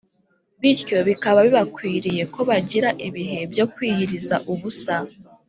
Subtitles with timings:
[0.61, 4.95] bityo bikaba bibakwiriye ko bagira ibihe byo kwiyiriza ubusa